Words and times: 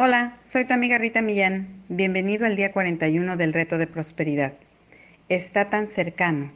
Hola, 0.00 0.38
soy 0.44 0.64
tu 0.64 0.74
amiga 0.74 0.96
Rita 0.96 1.22
Millán. 1.22 1.82
Bienvenido 1.88 2.46
al 2.46 2.54
día 2.54 2.70
41 2.70 3.36
del 3.36 3.52
reto 3.52 3.78
de 3.78 3.88
prosperidad. 3.88 4.52
Está 5.28 5.70
tan 5.70 5.88
cercano. 5.88 6.52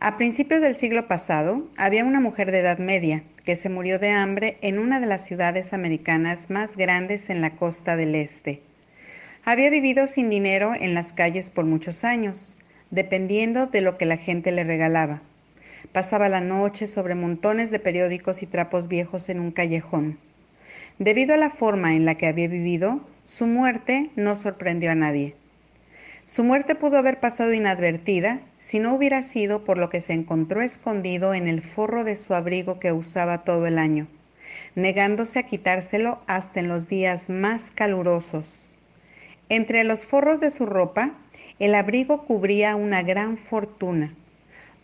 A 0.00 0.16
principios 0.16 0.62
del 0.62 0.74
siglo 0.74 1.06
pasado, 1.06 1.68
había 1.76 2.06
una 2.06 2.18
mujer 2.18 2.50
de 2.50 2.60
edad 2.60 2.78
media 2.78 3.24
que 3.44 3.56
se 3.56 3.68
murió 3.68 3.98
de 3.98 4.08
hambre 4.08 4.56
en 4.62 4.78
una 4.78 5.00
de 5.00 5.06
las 5.06 5.26
ciudades 5.26 5.74
americanas 5.74 6.48
más 6.48 6.78
grandes 6.78 7.28
en 7.28 7.42
la 7.42 7.56
costa 7.56 7.94
del 7.94 8.14
este. 8.14 8.62
Había 9.44 9.68
vivido 9.68 10.06
sin 10.06 10.30
dinero 10.30 10.72
en 10.74 10.94
las 10.94 11.12
calles 11.12 11.50
por 11.50 11.66
muchos 11.66 12.04
años, 12.04 12.56
dependiendo 12.90 13.66
de 13.66 13.82
lo 13.82 13.98
que 13.98 14.06
la 14.06 14.16
gente 14.16 14.50
le 14.50 14.64
regalaba. 14.64 15.20
Pasaba 15.92 16.30
la 16.30 16.40
noche 16.40 16.86
sobre 16.86 17.14
montones 17.14 17.70
de 17.70 17.80
periódicos 17.80 18.42
y 18.42 18.46
trapos 18.46 18.88
viejos 18.88 19.28
en 19.28 19.40
un 19.40 19.50
callejón. 19.50 20.31
Debido 20.98 21.34
a 21.34 21.38
la 21.38 21.50
forma 21.50 21.94
en 21.94 22.04
la 22.04 22.16
que 22.16 22.26
había 22.26 22.48
vivido, 22.48 23.00
su 23.24 23.46
muerte 23.46 24.10
no 24.16 24.36
sorprendió 24.36 24.90
a 24.90 24.94
nadie. 24.94 25.34
Su 26.26 26.44
muerte 26.44 26.74
pudo 26.74 26.98
haber 26.98 27.18
pasado 27.18 27.52
inadvertida 27.52 28.40
si 28.58 28.78
no 28.78 28.94
hubiera 28.94 29.22
sido 29.22 29.64
por 29.64 29.78
lo 29.78 29.90
que 29.90 30.00
se 30.00 30.12
encontró 30.12 30.62
escondido 30.62 31.34
en 31.34 31.48
el 31.48 31.62
forro 31.62 32.04
de 32.04 32.16
su 32.16 32.34
abrigo 32.34 32.78
que 32.78 32.92
usaba 32.92 33.44
todo 33.44 33.66
el 33.66 33.78
año, 33.78 34.06
negándose 34.74 35.38
a 35.38 35.42
quitárselo 35.44 36.18
hasta 36.26 36.60
en 36.60 36.68
los 36.68 36.88
días 36.88 37.28
más 37.28 37.70
calurosos. 37.70 38.68
Entre 39.48 39.84
los 39.84 40.04
forros 40.04 40.40
de 40.40 40.50
su 40.50 40.66
ropa, 40.66 41.14
el 41.58 41.74
abrigo 41.74 42.24
cubría 42.24 42.76
una 42.76 43.02
gran 43.02 43.36
fortuna 43.36 44.14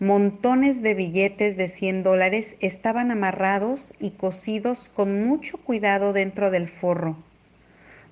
Montones 0.01 0.81
de 0.81 0.95
billetes 0.95 1.57
de 1.57 1.67
100 1.67 2.05
dólares 2.05 2.57
estaban 2.61 3.11
amarrados 3.11 3.95
y 3.99 4.13
cosidos 4.13 4.89
con 4.89 5.25
mucho 5.25 5.59
cuidado 5.59 6.13
dentro 6.13 6.53
del 6.53 6.69
forro. 6.69 7.17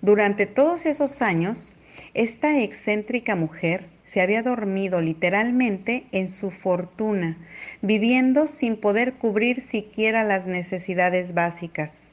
Durante 0.02 0.46
todos 0.46 0.84
esos 0.84 1.22
años, 1.22 1.76
esta 2.12 2.60
excéntrica 2.60 3.36
mujer 3.36 3.86
se 4.02 4.20
había 4.20 4.42
dormido 4.42 5.00
literalmente 5.00 6.06
en 6.10 6.28
su 6.28 6.50
fortuna, 6.50 7.38
viviendo 7.82 8.48
sin 8.48 8.76
poder 8.76 9.14
cubrir 9.14 9.60
siquiera 9.60 10.24
las 10.24 10.44
necesidades 10.44 11.34
básicas. 11.34 12.10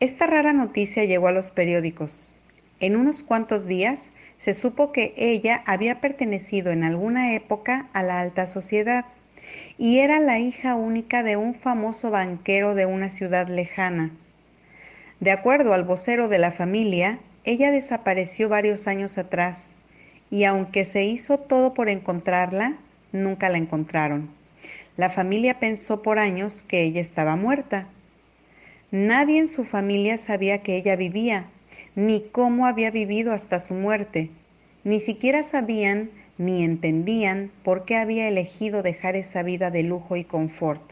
Esta 0.00 0.26
rara 0.26 0.52
noticia 0.52 1.06
llegó 1.06 1.28
a 1.28 1.32
los 1.32 1.50
periódicos. 1.50 2.38
En 2.78 2.94
unos 2.94 3.22
cuantos 3.22 3.66
días 3.66 4.12
se 4.38 4.54
supo 4.54 4.92
que 4.92 5.14
ella 5.16 5.62
había 5.66 6.00
pertenecido 6.00 6.70
en 6.72 6.84
alguna 6.84 7.34
época 7.34 7.88
a 7.92 8.02
la 8.02 8.20
alta 8.20 8.46
sociedad 8.46 9.06
y 9.78 9.98
era 9.98 10.20
la 10.20 10.38
hija 10.38 10.74
única 10.74 11.22
de 11.22 11.36
un 11.36 11.54
famoso 11.54 12.10
banquero 12.10 12.74
de 12.74 12.86
una 12.86 13.10
ciudad 13.10 13.48
lejana. 13.48 14.10
De 15.20 15.30
acuerdo 15.30 15.72
al 15.72 15.84
vocero 15.84 16.28
de 16.28 16.38
la 16.38 16.52
familia, 16.52 17.20
ella 17.44 17.70
desapareció 17.70 18.48
varios 18.48 18.86
años 18.86 19.18
atrás 19.18 19.76
y 20.30 20.44
aunque 20.44 20.84
se 20.84 21.04
hizo 21.04 21.38
todo 21.38 21.74
por 21.74 21.88
encontrarla, 21.88 22.76
nunca 23.12 23.48
la 23.48 23.58
encontraron. 23.58 24.30
La 24.96 25.10
familia 25.10 25.60
pensó 25.60 26.02
por 26.02 26.18
años 26.18 26.62
que 26.62 26.82
ella 26.82 27.00
estaba 27.00 27.36
muerta. 27.36 27.86
Nadie 28.90 29.38
en 29.38 29.48
su 29.48 29.64
familia 29.64 30.18
sabía 30.18 30.62
que 30.62 30.76
ella 30.76 30.96
vivía, 30.96 31.46
ni 31.94 32.20
cómo 32.32 32.66
había 32.66 32.90
vivido 32.90 33.32
hasta 33.32 33.58
su 33.58 33.74
muerte. 33.74 34.30
Ni 34.84 35.00
siquiera 35.00 35.42
sabían 35.42 36.10
ni 36.38 36.64
entendían 36.64 37.50
por 37.62 37.84
qué 37.84 37.96
había 37.96 38.28
elegido 38.28 38.82
dejar 38.82 39.16
esa 39.16 39.42
vida 39.42 39.70
de 39.70 39.82
lujo 39.82 40.16
y 40.16 40.24
confort. 40.24 40.82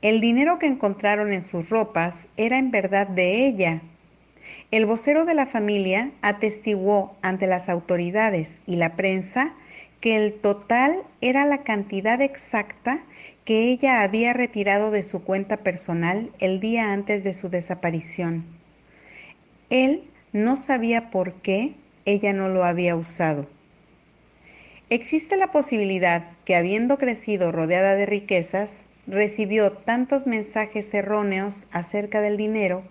El 0.00 0.20
dinero 0.20 0.58
que 0.58 0.66
encontraron 0.66 1.32
en 1.32 1.42
sus 1.42 1.68
ropas 1.70 2.28
era 2.36 2.58
en 2.58 2.70
verdad 2.70 3.06
de 3.06 3.46
ella. 3.46 3.82
El 4.70 4.86
vocero 4.86 5.24
de 5.24 5.34
la 5.34 5.46
familia 5.46 6.10
atestiguó 6.22 7.14
ante 7.22 7.46
las 7.46 7.68
autoridades 7.68 8.60
y 8.66 8.76
la 8.76 8.96
prensa 8.96 9.54
que 10.00 10.16
el 10.16 10.34
total 10.34 11.04
era 11.20 11.46
la 11.46 11.62
cantidad 11.62 12.20
exacta 12.20 13.04
que 13.44 13.70
ella 13.70 14.02
había 14.02 14.32
retirado 14.32 14.90
de 14.90 15.04
su 15.04 15.22
cuenta 15.22 15.58
personal 15.58 16.32
el 16.40 16.58
día 16.58 16.92
antes 16.92 17.22
de 17.22 17.32
su 17.34 17.50
desaparición. 17.50 18.61
Él 19.72 20.04
no 20.34 20.58
sabía 20.58 21.10
por 21.10 21.32
qué 21.32 21.72
ella 22.04 22.34
no 22.34 22.50
lo 22.50 22.62
había 22.62 22.94
usado. 22.94 23.46
Existe 24.90 25.38
la 25.38 25.50
posibilidad 25.50 26.24
que 26.44 26.56
habiendo 26.56 26.98
crecido 26.98 27.52
rodeada 27.52 27.94
de 27.94 28.04
riquezas, 28.04 28.84
recibió 29.06 29.72
tantos 29.72 30.26
mensajes 30.26 30.92
erróneos 30.92 31.68
acerca 31.72 32.20
del 32.20 32.36
dinero 32.36 32.82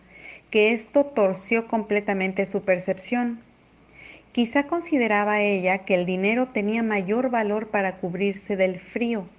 que 0.49 0.71
esto 0.71 1.05
torció 1.05 1.67
completamente 1.67 2.47
su 2.47 2.63
percepción. 2.63 3.39
Quizá 4.31 4.65
consideraba 4.65 5.39
ella 5.39 5.85
que 5.85 5.93
el 5.93 6.07
dinero 6.07 6.47
tenía 6.47 6.81
mayor 6.81 7.29
valor 7.29 7.67
para 7.67 7.97
cubrirse 7.97 8.55
del 8.55 8.79
frío. 8.79 9.29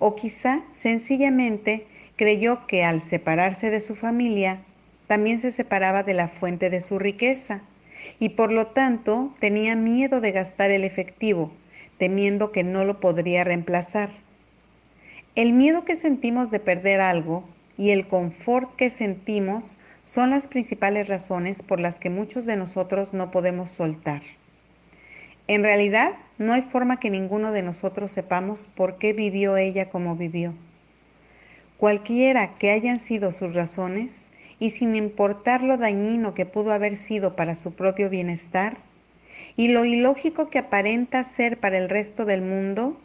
O 0.00 0.16
quizá 0.16 0.62
sencillamente 0.72 1.86
creyó 2.16 2.66
que 2.66 2.82
al 2.82 3.02
separarse 3.02 3.70
de 3.70 3.80
su 3.80 3.94
familia 3.94 4.64
también 5.10 5.40
se 5.40 5.50
separaba 5.50 6.04
de 6.04 6.14
la 6.14 6.28
fuente 6.28 6.70
de 6.70 6.80
su 6.80 7.00
riqueza 7.00 7.62
y 8.20 8.28
por 8.28 8.52
lo 8.52 8.68
tanto 8.68 9.34
tenía 9.40 9.74
miedo 9.74 10.20
de 10.20 10.30
gastar 10.30 10.70
el 10.70 10.84
efectivo, 10.84 11.50
temiendo 11.98 12.52
que 12.52 12.62
no 12.62 12.84
lo 12.84 13.00
podría 13.00 13.42
reemplazar. 13.42 14.10
El 15.34 15.52
miedo 15.52 15.84
que 15.84 15.96
sentimos 15.96 16.52
de 16.52 16.60
perder 16.60 17.00
algo 17.00 17.42
y 17.76 17.90
el 17.90 18.06
confort 18.06 18.76
que 18.76 18.88
sentimos 18.88 19.78
son 20.04 20.30
las 20.30 20.46
principales 20.46 21.08
razones 21.08 21.64
por 21.64 21.80
las 21.80 21.98
que 21.98 22.08
muchos 22.08 22.46
de 22.46 22.54
nosotros 22.54 23.12
no 23.12 23.32
podemos 23.32 23.68
soltar. 23.68 24.22
En 25.48 25.64
realidad, 25.64 26.12
no 26.38 26.52
hay 26.52 26.62
forma 26.62 27.00
que 27.00 27.10
ninguno 27.10 27.50
de 27.50 27.62
nosotros 27.62 28.12
sepamos 28.12 28.68
por 28.76 28.96
qué 28.98 29.12
vivió 29.12 29.56
ella 29.56 29.88
como 29.88 30.14
vivió. 30.14 30.54
Cualquiera 31.78 32.54
que 32.58 32.70
hayan 32.70 33.00
sido 33.00 33.32
sus 33.32 33.56
razones, 33.56 34.29
y 34.60 34.70
sin 34.70 34.94
importar 34.94 35.64
lo 35.64 35.78
dañino 35.78 36.34
que 36.34 36.46
pudo 36.46 36.72
haber 36.72 36.96
sido 36.96 37.34
para 37.34 37.56
su 37.56 37.72
propio 37.72 38.08
bienestar 38.08 38.76
y 39.56 39.68
lo 39.68 39.84
ilógico 39.84 40.50
que 40.50 40.58
aparenta 40.58 41.24
ser 41.24 41.58
para 41.58 41.78
el 41.78 41.88
resto 41.88 42.24
del 42.24 42.42
mundo, 42.42 42.96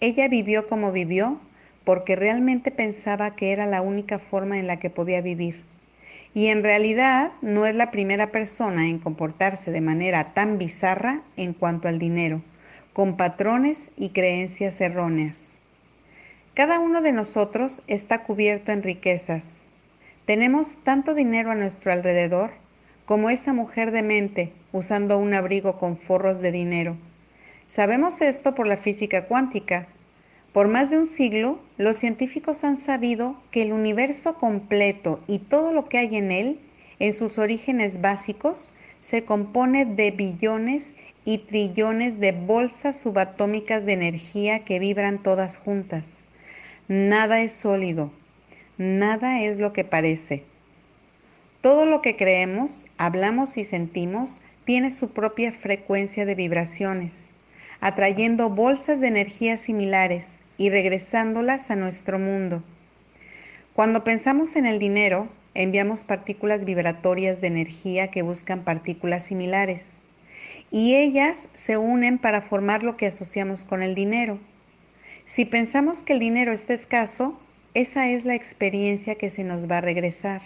ella 0.00 0.28
vivió 0.28 0.66
como 0.66 0.92
vivió 0.92 1.40
porque 1.84 2.16
realmente 2.16 2.70
pensaba 2.70 3.34
que 3.34 3.52
era 3.52 3.64
la 3.66 3.80
única 3.80 4.18
forma 4.18 4.58
en 4.58 4.66
la 4.66 4.78
que 4.78 4.90
podía 4.90 5.22
vivir. 5.22 5.64
Y 6.34 6.48
en 6.48 6.62
realidad 6.62 7.32
no 7.40 7.64
es 7.64 7.74
la 7.74 7.90
primera 7.90 8.30
persona 8.30 8.88
en 8.88 8.98
comportarse 8.98 9.70
de 9.70 9.80
manera 9.80 10.34
tan 10.34 10.58
bizarra 10.58 11.22
en 11.36 11.54
cuanto 11.54 11.88
al 11.88 11.98
dinero, 11.98 12.42
con 12.92 13.16
patrones 13.16 13.90
y 13.96 14.10
creencias 14.10 14.80
erróneas. 14.80 15.54
Cada 16.52 16.80
uno 16.80 17.00
de 17.00 17.12
nosotros 17.12 17.82
está 17.86 18.22
cubierto 18.22 18.72
en 18.72 18.82
riquezas, 18.82 19.67
tenemos 20.28 20.84
tanto 20.84 21.14
dinero 21.14 21.50
a 21.52 21.54
nuestro 21.54 21.90
alrededor 21.90 22.50
como 23.06 23.30
esa 23.30 23.54
mujer 23.54 23.92
demente 23.92 24.52
usando 24.72 25.16
un 25.16 25.32
abrigo 25.32 25.78
con 25.78 25.96
forros 25.96 26.42
de 26.42 26.52
dinero. 26.52 26.98
Sabemos 27.66 28.20
esto 28.20 28.54
por 28.54 28.66
la 28.66 28.76
física 28.76 29.24
cuántica. 29.24 29.86
Por 30.52 30.68
más 30.68 30.90
de 30.90 30.98
un 30.98 31.06
siglo, 31.06 31.58
los 31.78 31.96
científicos 31.96 32.62
han 32.62 32.76
sabido 32.76 33.40
que 33.50 33.62
el 33.62 33.72
universo 33.72 34.34
completo 34.34 35.24
y 35.26 35.38
todo 35.38 35.72
lo 35.72 35.88
que 35.88 35.96
hay 35.96 36.18
en 36.18 36.30
él, 36.30 36.60
en 36.98 37.14
sus 37.14 37.38
orígenes 37.38 38.02
básicos, 38.02 38.74
se 39.00 39.24
compone 39.24 39.86
de 39.86 40.10
billones 40.10 40.94
y 41.24 41.38
trillones 41.38 42.20
de 42.20 42.32
bolsas 42.32 43.00
subatómicas 43.00 43.86
de 43.86 43.94
energía 43.94 44.62
que 44.66 44.78
vibran 44.78 45.22
todas 45.22 45.56
juntas. 45.56 46.24
Nada 46.86 47.40
es 47.40 47.54
sólido, 47.54 48.12
nada 48.78 49.42
es 49.42 49.58
lo 49.58 49.72
que 49.72 49.84
parece. 49.84 50.44
Todo 51.60 51.84
lo 51.84 52.00
que 52.00 52.16
creemos, 52.16 52.86
hablamos 52.96 53.58
y 53.58 53.64
sentimos 53.64 54.40
tiene 54.64 54.90
su 54.92 55.10
propia 55.10 55.50
frecuencia 55.50 56.24
de 56.24 56.36
vibraciones, 56.36 57.30
atrayendo 57.80 58.48
bolsas 58.48 59.00
de 59.00 59.08
energía 59.08 59.56
similares 59.56 60.38
y 60.56 60.70
regresándolas 60.70 61.70
a 61.70 61.76
nuestro 61.76 62.18
mundo. 62.18 62.62
Cuando 63.74 64.04
pensamos 64.04 64.56
en 64.56 64.66
el 64.66 64.78
dinero, 64.78 65.28
enviamos 65.54 66.04
partículas 66.04 66.64
vibratorias 66.64 67.40
de 67.40 67.48
energía 67.48 68.10
que 68.10 68.22
buscan 68.22 68.62
partículas 68.62 69.24
similares, 69.24 70.00
y 70.70 70.94
ellas 70.94 71.48
se 71.52 71.76
unen 71.76 72.18
para 72.18 72.40
formar 72.40 72.82
lo 72.82 72.96
que 72.96 73.06
asociamos 73.06 73.64
con 73.64 73.82
el 73.82 73.94
dinero. 73.94 74.38
Si 75.24 75.44
pensamos 75.44 76.02
que 76.02 76.12
el 76.12 76.20
dinero 76.20 76.52
está 76.52 76.74
escaso, 76.74 77.40
esa 77.78 78.08
es 78.10 78.24
la 78.24 78.34
experiencia 78.34 79.14
que 79.14 79.30
se 79.30 79.44
nos 79.44 79.70
va 79.70 79.78
a 79.78 79.80
regresar. 79.80 80.42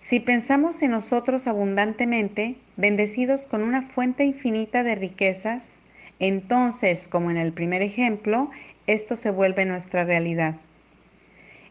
Si 0.00 0.18
pensamos 0.18 0.82
en 0.82 0.90
nosotros 0.90 1.46
abundantemente, 1.46 2.56
bendecidos 2.76 3.46
con 3.46 3.62
una 3.62 3.82
fuente 3.82 4.24
infinita 4.24 4.82
de 4.82 4.96
riquezas, 4.96 5.82
entonces, 6.18 7.06
como 7.06 7.30
en 7.30 7.36
el 7.36 7.52
primer 7.52 7.82
ejemplo, 7.82 8.50
esto 8.88 9.14
se 9.14 9.30
vuelve 9.30 9.64
nuestra 9.64 10.02
realidad. 10.02 10.56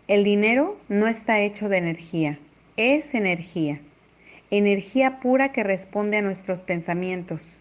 El 0.07 0.23
dinero 0.23 0.79
no 0.87 1.07
está 1.07 1.41
hecho 1.41 1.67
de 1.67 1.79
energía, 1.79 2.39
es 2.77 3.15
energía, 3.15 3.81
energía 4.49 5.19
pura 5.19 5.51
que 5.51 5.63
responde 5.63 6.19
a 6.19 6.21
nuestros 6.21 6.61
pensamientos. 6.61 7.59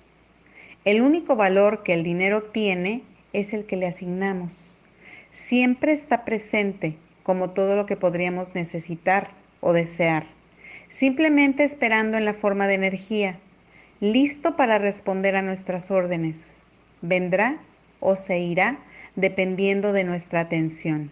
El 0.84 1.02
único 1.02 1.34
valor 1.34 1.82
que 1.82 1.94
el 1.94 2.04
dinero 2.04 2.44
tiene 2.44 3.02
es 3.32 3.54
el 3.54 3.66
que 3.66 3.76
le 3.76 3.88
asignamos. 3.88 4.72
Siempre 5.32 5.94
está 5.94 6.26
presente 6.26 6.98
como 7.22 7.52
todo 7.52 7.74
lo 7.74 7.86
que 7.86 7.96
podríamos 7.96 8.54
necesitar 8.54 9.30
o 9.62 9.72
desear, 9.72 10.24
simplemente 10.88 11.64
esperando 11.64 12.18
en 12.18 12.26
la 12.26 12.34
forma 12.34 12.66
de 12.66 12.74
energía, 12.74 13.38
listo 14.00 14.56
para 14.56 14.76
responder 14.76 15.34
a 15.34 15.40
nuestras 15.40 15.90
órdenes. 15.90 16.58
Vendrá 17.00 17.56
o 17.98 18.14
se 18.14 18.40
irá 18.40 18.80
dependiendo 19.16 19.94
de 19.94 20.04
nuestra 20.04 20.40
atención. 20.40 21.10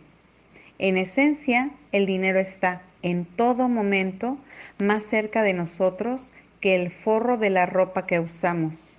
En 0.79 0.99
esencia, 0.99 1.71
el 1.91 2.05
dinero 2.05 2.41
está 2.41 2.83
en 3.01 3.25
todo 3.25 3.71
momento 3.71 4.37
más 4.77 5.03
cerca 5.03 5.43
de 5.43 5.55
nosotros 5.55 6.35
que 6.61 6.75
el 6.75 6.91
forro 6.91 7.39
de 7.39 7.49
la 7.49 7.65
ropa 7.65 8.07
que 8.07 8.21
usamos. 8.21 8.99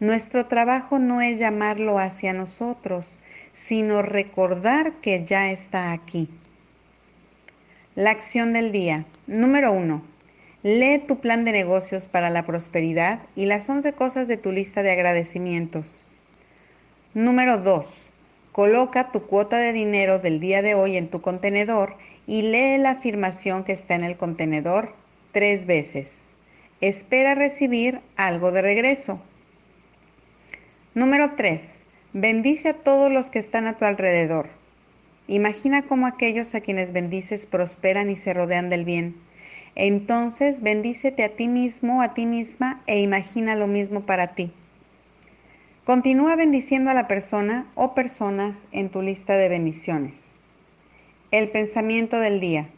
Nuestro 0.00 0.46
trabajo 0.46 0.98
no 0.98 1.20
es 1.20 1.38
llamarlo 1.38 1.98
hacia 1.98 2.32
nosotros, 2.32 3.18
sino 3.58 4.02
recordar 4.02 4.92
que 5.00 5.24
ya 5.24 5.50
está 5.50 5.90
aquí. 5.90 6.28
La 7.96 8.10
acción 8.10 8.52
del 8.52 8.70
día. 8.70 9.04
Número 9.26 9.72
1. 9.72 10.00
Lee 10.62 11.02
tu 11.04 11.18
plan 11.18 11.44
de 11.44 11.50
negocios 11.50 12.06
para 12.06 12.30
la 12.30 12.44
prosperidad 12.44 13.20
y 13.34 13.46
las 13.46 13.68
11 13.68 13.94
cosas 13.94 14.28
de 14.28 14.36
tu 14.36 14.52
lista 14.52 14.84
de 14.84 14.92
agradecimientos. 14.92 16.08
Número 17.14 17.58
2. 17.58 18.10
Coloca 18.52 19.10
tu 19.10 19.26
cuota 19.26 19.56
de 19.56 19.72
dinero 19.72 20.20
del 20.20 20.38
día 20.38 20.62
de 20.62 20.76
hoy 20.76 20.96
en 20.96 21.08
tu 21.08 21.20
contenedor 21.20 21.96
y 22.28 22.42
lee 22.42 22.78
la 22.78 22.90
afirmación 22.90 23.64
que 23.64 23.72
está 23.72 23.96
en 23.96 24.04
el 24.04 24.16
contenedor 24.16 24.94
tres 25.32 25.66
veces. 25.66 26.28
Espera 26.80 27.34
recibir 27.34 28.02
algo 28.14 28.52
de 28.52 28.62
regreso. 28.62 29.20
Número 30.94 31.32
3. 31.36 31.77
Bendice 32.14 32.70
a 32.70 32.74
todos 32.74 33.12
los 33.12 33.28
que 33.28 33.38
están 33.38 33.66
a 33.66 33.76
tu 33.76 33.84
alrededor. 33.84 34.48
Imagina 35.26 35.82
cómo 35.82 36.06
aquellos 36.06 36.54
a 36.54 36.62
quienes 36.62 36.92
bendices 36.92 37.44
prosperan 37.44 38.08
y 38.08 38.16
se 38.16 38.32
rodean 38.32 38.70
del 38.70 38.86
bien. 38.86 39.14
Entonces 39.74 40.62
bendícete 40.62 41.22
a 41.22 41.36
ti 41.36 41.48
mismo, 41.48 42.00
a 42.00 42.14
ti 42.14 42.24
misma 42.24 42.82
e 42.86 43.02
imagina 43.02 43.56
lo 43.56 43.66
mismo 43.66 44.06
para 44.06 44.28
ti. 44.28 44.50
Continúa 45.84 46.34
bendiciendo 46.34 46.90
a 46.90 46.94
la 46.94 47.08
persona 47.08 47.70
o 47.74 47.94
personas 47.94 48.60
en 48.72 48.88
tu 48.88 49.02
lista 49.02 49.36
de 49.36 49.50
bendiciones. 49.50 50.36
El 51.30 51.50
pensamiento 51.50 52.18
del 52.20 52.40
día. 52.40 52.70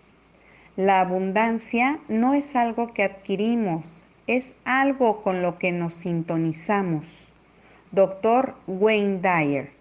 La 0.75 1.01
abundancia 1.01 2.01
no 2.09 2.35
es 2.35 2.57
algo 2.57 2.93
que 2.93 3.05
adquirimos, 3.05 4.07
es 4.27 4.57
algo 4.65 5.23
con 5.23 5.41
lo 5.41 5.57
que 5.57 5.71
nos 5.71 5.95
sintonizamos. 5.95 7.30
Dr. 7.93 8.55
Wayne 8.69 9.19
Dyer. 9.19 9.73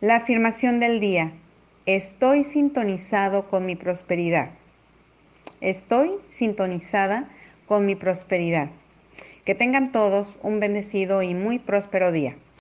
La 0.00 0.16
afirmación 0.16 0.80
del 0.80 1.00
día. 1.00 1.34
Estoy 1.84 2.44
sintonizado 2.44 3.46
con 3.46 3.66
mi 3.66 3.76
prosperidad. 3.76 4.52
Estoy 5.60 6.12
sintonizada 6.30 7.28
con 7.66 7.84
mi 7.84 7.94
prosperidad. 7.94 8.70
Que 9.44 9.54
tengan 9.54 9.92
todos 9.92 10.38
un 10.42 10.60
bendecido 10.60 11.22
y 11.22 11.34
muy 11.34 11.58
próspero 11.58 12.10
día. 12.10 12.36